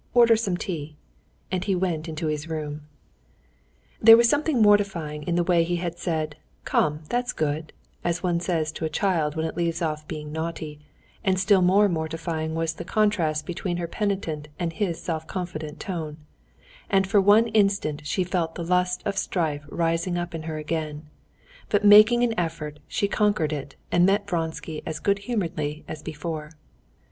Order 0.15 0.35
some 0.35 0.57
tea." 0.57 0.95
And 1.51 1.63
he 1.63 1.75
went 1.75 2.09
into 2.09 2.25
his 2.25 2.49
room. 2.49 2.81
There 4.01 4.17
was 4.17 4.27
something 4.27 4.59
mortifying 4.59 5.21
in 5.27 5.35
the 5.35 5.43
way 5.43 5.63
he 5.63 5.75
had 5.75 5.99
said 5.99 6.37
"Come, 6.65 7.01
that's 7.09 7.33
good," 7.33 7.71
as 8.03 8.23
one 8.23 8.39
says 8.39 8.71
to 8.71 8.85
a 8.85 8.89
child 8.89 9.35
when 9.35 9.45
it 9.45 9.55
leaves 9.55 9.79
off 9.79 10.07
being 10.07 10.31
naughty, 10.31 10.79
and 11.23 11.39
still 11.39 11.61
more 11.61 11.87
mortifying 11.87 12.55
was 12.55 12.73
the 12.73 12.83
contrast 12.83 13.45
between 13.45 13.77
her 13.77 13.87
penitent 13.87 14.47
and 14.57 14.73
his 14.73 14.99
self 14.99 15.27
confident 15.27 15.79
tone; 15.79 16.17
and 16.89 17.05
for 17.05 17.21
one 17.21 17.49
instant 17.49 18.01
she 18.03 18.23
felt 18.23 18.55
the 18.55 18.63
lust 18.63 19.03
of 19.05 19.19
strife 19.19 19.63
rising 19.69 20.17
up 20.17 20.33
in 20.33 20.41
her 20.49 20.57
again, 20.57 21.03
but 21.69 21.85
making 21.85 22.23
an 22.23 22.33
effort 22.39 22.79
she 22.87 23.07
conquered 23.07 23.53
it, 23.53 23.75
and 23.91 24.07
met 24.07 24.27
Vronsky 24.27 24.81
as 24.83 24.97
good 24.97 25.19
humoredly 25.19 25.83
as 25.87 26.01
before. 26.01 26.53